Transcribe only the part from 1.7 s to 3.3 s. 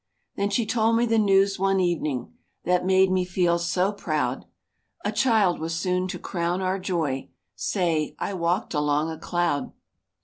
evening, That made me